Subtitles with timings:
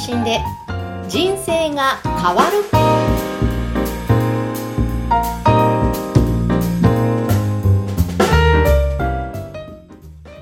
[0.00, 0.40] 信で
[1.08, 2.64] 人生が変わる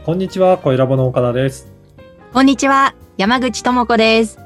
[0.05, 1.71] こんにちは、声ラボの岡田です。
[2.33, 4.39] こんにちは、山口智子です。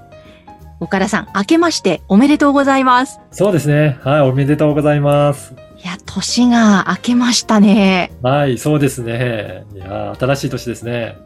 [0.81, 3.21] 岡田さん、明けましておめでとうございます。
[3.31, 3.99] そうですね。
[4.03, 5.55] はい、おめでとうございます。
[5.77, 8.13] いや、年が明けましたね。
[8.23, 9.65] はい、そうですね。
[9.75, 11.17] いやー、新しい年ですね。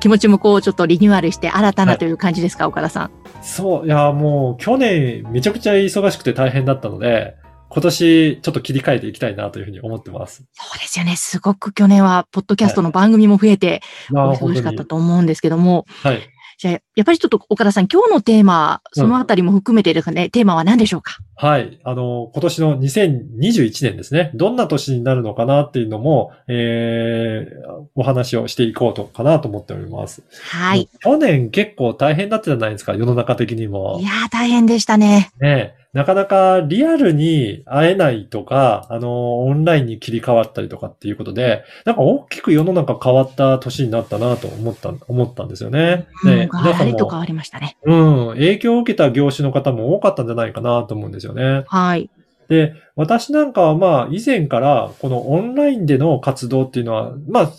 [0.00, 3.10] 気持ちもこう、ちょっとリニューアルして新たはないという感じですか、岡田さん。
[3.42, 7.36] そう、いやーもう去年めちゃくちゃ忙しくて大変だったので、
[7.68, 10.44] 今年ちょっと切り替えていきたいなというふうに思ってます。
[10.52, 11.16] そうですよね。
[11.16, 16.20] すごく去年は、ポッドキャストの番組も増えて、いやーお忙しかったと思うんですけども、はい。
[16.58, 21.18] じゃあ、やっぱりちょっと岡田さん、今日のテーマ、そのあたりも含めてですね、テーマは何でしょうか？
[21.34, 21.80] はい。
[21.82, 24.30] あの、今年の2021年ですね。
[24.34, 30.22] どんな年になるのかなっていうのも、えー、お話をしていこうとかなと思っております。
[30.50, 30.88] はい。
[31.00, 33.98] 去年結構大変だったじゃないですか、世の中的にも。
[34.00, 35.30] いやー、大変でしたね。
[35.40, 46.06] ねえ、なかなかリアルに会えないとか、あの、オンラインに切り替わったりとかっていうことで、なんか大きく世の中変わった年になったなと思った、思ったんですよね。
[46.24, 47.76] うん、ね皆さんも、ガラリと変わりましたね。
[47.84, 51.64] うん、影響を受けた業種の方も多かったんじゃないかなと思うんですよね。
[51.66, 52.08] はい。
[52.48, 57.50] で、私なんかはまあ以前からこのオンラインでの活動っていうのは、まあ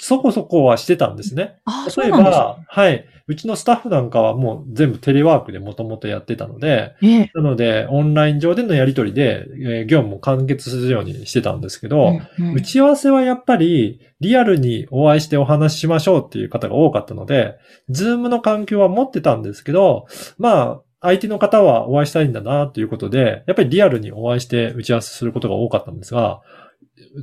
[0.00, 1.56] そこそこはしてたんですね。
[1.96, 3.04] 例えば、はい。
[3.26, 7.30] うちのスタッフなんかはもう全部テレワークでもともとやってたので、ね。
[7.34, 17.56] なので、オンライン上でのやり取りで、えー業務を完結するようにしてたんですけど、うんうん打ち合わせはやっぱりリアルにお会いしてお話ししましょうっていう方が多かったので、
[17.90, 20.06] ズームの環境は持ってたんですけど、
[20.38, 26.40] まあ、相手の方はお会いしたいんだなということで、やっぱりリアルにお会いして打ち合わせすることが多かったんですが、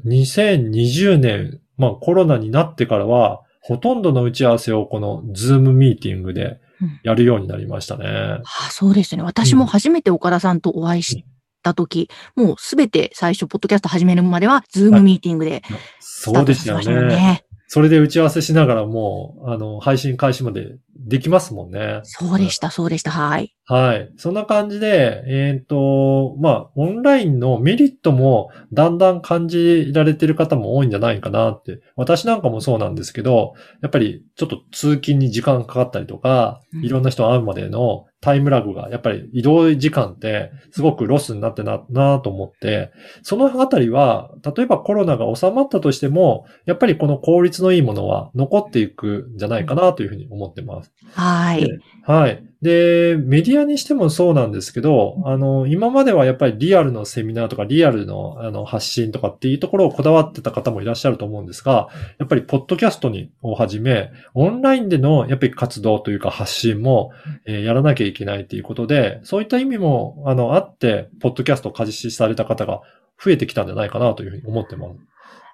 [0.06, 6.60] 2020年、まあコロナになってからは、ほとんどの打ち合わせをこのズームミーティングで
[7.04, 8.06] やるようになりましたね。
[8.08, 9.24] ああそうですね。
[9.24, 11.26] 私も初めて岡田さんとお会いし
[11.64, 15.64] たとき、もうすべて最初、ポッドキャスト始めるまでは、ズームミーティングで
[16.00, 16.80] スターそうですよ。
[16.80, 17.44] ね。
[17.68, 22.00] それで打ち合わせしながらもう、あの、配信開始までできますもんね。
[22.04, 23.12] そうでした、そうでした。
[23.12, 23.57] はい。
[23.70, 24.14] はい。
[24.16, 31.82] そんな感じで、えっ、と、まあ、オンラインのメリットもだんだん感じられてる方も多いんじゃないかなって。
[31.98, 42.92] 私なんかもそうなんですけど、やっぱりちょっと通勤に時間かかったりとか、うんいろんな人会うまでのタイムラグが、やっぱり移動時間ってすごくロスになってな、なと思って、
[43.22, 50.92] そのあたりは、例えばコロナが収まったとしても、やっぱりこの効率のいいものは残っていくんじゃないかなというふうに思ってます。
[51.14, 51.68] はい。
[52.08, 52.44] ではい。
[52.62, 67.12] で、メディアにしてもそうなんですけど、あの、今まではやっぱりリアルのセミナーとかリアルのあの発信とかっていうところをこだわってた方もいらっしゃると思うんですが、やっぱりポッドキャストにをはじめ、オンラインでのやっぱり活動というか発信も、
[67.46, 72.82] えーやらなきゃいけないということで、そういった意味も、あの、あって、ポッドキャストを開始された方が
[73.22, 74.96] 増えてきたんじゃないかなというふうに思ってます。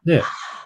[0.05, 0.21] で、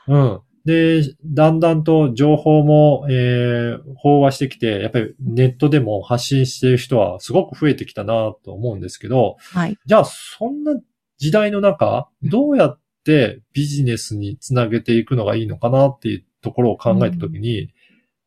[0.08, 0.42] うん。
[0.67, 9.77] で、だんだんと情報も、えー飽和してきて、やっぱりネットでも発信している人はすごく増えてきたなと思うんですけど、はい。
[9.85, 10.73] じゃあそんな
[11.17, 17.69] 時代の中、どうやってビジネスにつなげていくのがいいのかなっていうところを考えたときに、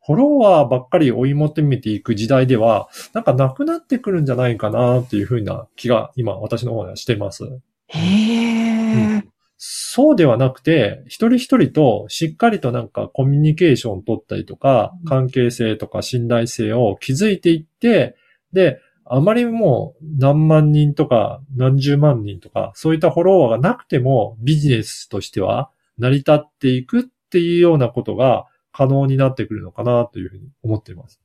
[0.06, 7.44] フォロワーばっかり追い求めていく時代では、なんかなくなってくるんじゃないかなっていうふうな気が今私の方ではしてます。
[7.88, 8.49] へえ。
[9.62, 18.16] そうではなくて、一人一人としっかりとなんかコミュニケーションを取ったりとかうん、関係性とか信頼性を築いていって、
[18.54, 31.21] で、あまりもう何万人とか何十万人とか、そういったフォロワーがなくてもビジネスとしては成り立っていくっていうようなことが可能になってくるのかなというふうに思っています。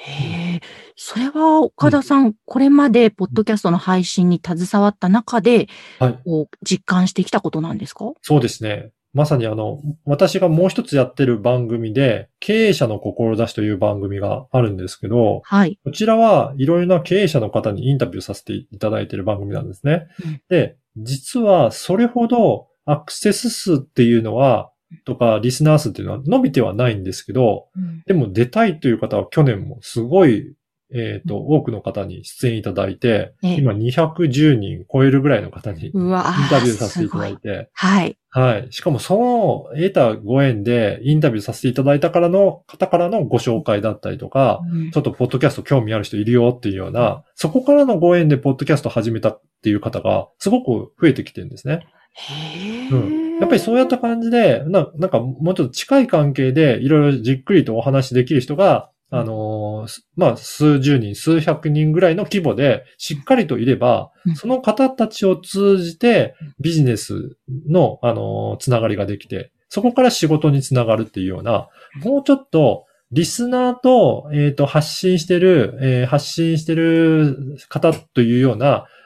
[0.00, 0.60] へえ。
[0.94, 6.18] それは岡田さん、これまでポッドキャストの配信に携わった中で、はい。
[6.62, 8.12] 実感してきたことなんですか？
[8.22, 8.92] そうですね。
[9.14, 15.80] まさにあの、私がもう一つやってる番組で、経営者の志という番組があるんですけど、はい。
[15.82, 20.06] こちらはいろいろな経営者の方にインタビューさせていただいている番組なんですね。
[20.24, 24.70] うんで、実はそれほどアクセス数っていうのは、
[25.04, 28.02] とかリスナー数っていうのは伸びてはないんですけど、うん。
[28.06, 30.54] でも出たいという方は去年もすごい、
[30.90, 33.54] えっ、と、多くの方に出演いただいて、ええ。
[33.56, 38.16] 今210人超えるぐらいの方にインタビューさせていただいて、はい。
[38.30, 38.68] はい。
[38.70, 44.90] しかもその得たご縁でインタビューさせていただいたからの方からのご紹介だったりとか、うん。
[44.90, 51.86] ちょっとポッドキャスト興味ある人いるよっていうような、そこからのご縁でポッドキャスト始めたっていう方がすごく増えてきてるんですね。
[52.14, 67.36] へえ、うんやっぱりそうやった感じで、ななんかもうちょっと近い関係でいろいろじっくりとお話しできる人が、あのーすまあ、数十人、数百人ぐらいの規模でしっかりといればうん、その方たちを通じてビジネス
[67.68, 71.68] の、あの、つながりができて、そこから仕事につながるっていうような、
[72.04, 78.97] もうちょっと、リスナーと、えっ、と、発信してる、えー発信してる方というような、つ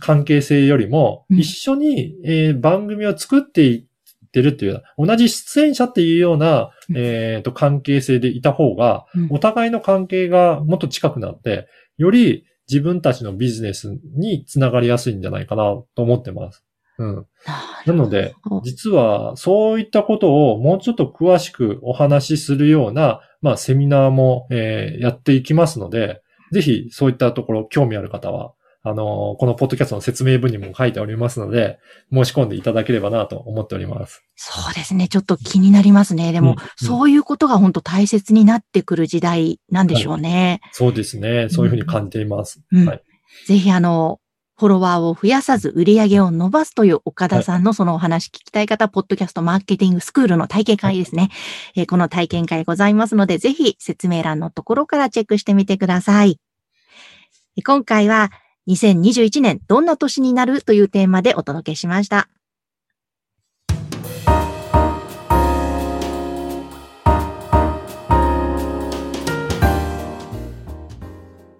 [0.00, 15.64] 関係性よりも、うん一緒に、えー番組を作っていってるっていう同じ出演者っていうような、うんえっ、と、関係性でいた方が、うんお互いの関係がもっと近くなって、より自分たちのビジネスにつながりやすいんじゃないかな
[15.94, 16.64] と思ってます。
[16.98, 17.26] うん。
[17.86, 26.22] なので、実はそういったことをもうちょっと詳しくお話しするような、まあ、セミナーも、えーやっていきますので、
[26.52, 28.53] ぜひそういったところ興味ある方は、
[28.86, 31.78] あのーこのポッドキャストの説明文にも書いておりますので、
[32.12, 34.22] 申し込んでいただければなと思っております。
[34.36, 35.08] そうですね。
[35.08, 36.32] ちょっと気になりますね。
[36.32, 40.60] でも、うんうんそういうことが本当大切になってくる時代なんでしょうね。
[40.72, 41.48] そうですね。
[41.48, 42.60] そういうふうに感じています。
[42.72, 43.02] うんはい。
[43.46, 44.20] ぜひあの、
[44.56, 51.30] フォロワーを増やさず売り上げを伸ばすという岡田さんのそのお話聞きたい方、ポッドキャストマーケティングスクールの体験会ですね。
[51.74, 56.38] えーこの体験会ございますので、ぜひ説明欄のところからチェックしてみてください。
[57.56, 58.30] えー今回は
[58.68, 62.28] 2021年どんな年になるというテーマでお届けしました。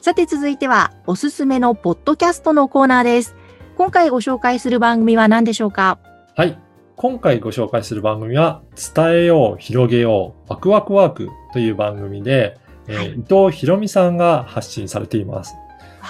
[0.00, 3.34] さて続いては、おすすめのポッドキャストのコーナーです。
[3.76, 5.98] 今回ご紹介する番組は何でしょうか？
[6.36, 6.58] はい。
[6.96, 8.62] 今回ご紹介する番組は、
[8.94, 15.54] 伝えよう、広げよう、ワクワクワークという番組で、えーはい伊藤博美さんが発信されています。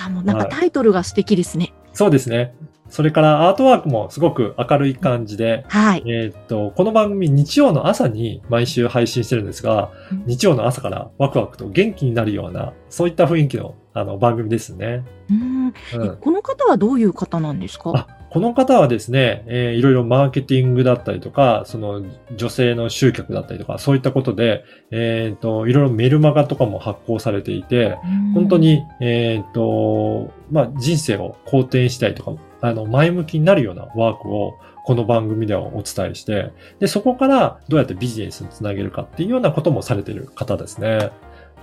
[0.07, 1.73] あもうなんかはいタイトルが素敵ですね。
[1.93, 2.55] そうですね。
[2.89, 6.03] それからアートワークもすごく明るい感じで、はい。
[6.07, 15.05] えーっと、この番組日曜の朝に毎週配信してるんですがうん、日曜の朝からワクワクと元気になるような、そういった雰囲気のあの番組ですね。
[15.31, 17.93] うんうんえこの方はどういう方なんですか？
[17.95, 22.05] あこの方はですね、えーいろいろマーケティングだったりとか、その
[22.37, 27.97] 女性の集客だったりとか、そういったことで、えっ、と、いろいろメルマガとかも発行されていて、
[28.35, 36.51] 本当、に、えっ、と、まあ、人生を好転したりとか、あの、前向きになるようなワークを、この番組ではお伝えして、
[36.81, 41.13] で、そこからどうやってビジネスにつなげるかっていうようなこともされている方ですね。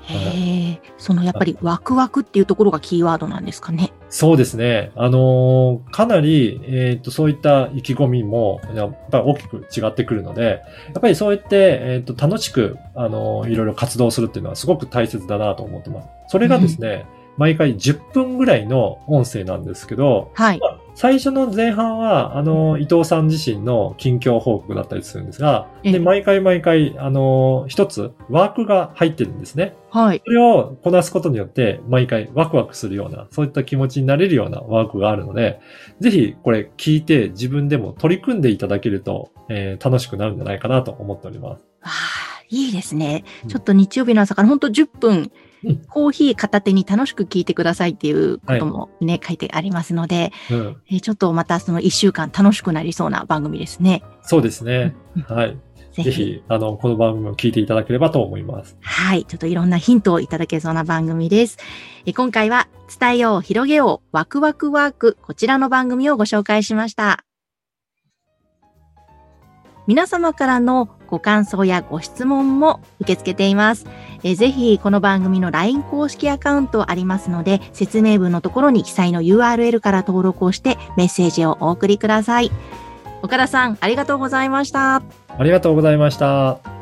[0.04, 3.92] へえ、そのやっぱりワクワクっていうところがキーワードなんですかね。
[4.10, 4.92] そうですね。
[4.96, 16.08] あのーかなり、えっ、と、そういった意気込みも、やっぱり大きく違ってくるので、やっぱりそうやって、えっ、と、楽しく、あのーいろいろ活動するっていうのはすごく大切だなと思ってます。
[16.28, 17.06] それがですね、
[17.38, 20.60] 毎回10分ぐらいの音声なんですけど、はい。
[20.94, 29.76] 最初の前半は、あの、伊藤さん自身の近況報告だったりするんですが、ええで、毎回毎回、あの、一つワークが入ってるんですね。
[29.90, 30.22] はい。
[30.24, 35.60] それをこなすことによって、毎回ワクワクするような、そういった気持ちになれるようなワークがあるので、
[36.00, 41.64] ぜひこれ聞いて自分でも取り組んでいただけると、えー楽しくなるんじゃないかなと思っております。
[42.52, 43.48] いいですねう。
[43.48, 45.32] んちょっと日曜日の朝から本当10分
[45.64, 50.82] うん、コーヒー片手に楽しく聞いてくださいっていうこともね、書いてありますので、うん。
[50.90, 54.04] えーちょっとまたその1週間楽しくなりそうな番組ですね。
[54.24, 54.96] そうですね。
[55.16, 55.58] うんはい。
[55.94, 56.04] ぜひ。
[56.04, 58.78] ぜひ、あの、この番組を聞いていただければと思います。
[58.82, 59.26] はい。
[59.26, 61.58] ちょっといろんなヒントをいただけそうな番組です。
[62.06, 62.68] え今回は、
[63.00, 67.26] 伝えよう、広げよう、ワクワクワーク、こちらの番組をご紹介しました。
[69.88, 73.86] 皆様からのご感想やご質問も受け付けています。
[74.24, 82.52] えぜひ、この番組の LINE 公式アカウントありますので、説明文のところに記載の URL から登録をしてメッセージをお送りください。
[83.24, 85.02] 岡田さん、ありがとうございました。
[85.38, 86.81] ありがとうございました。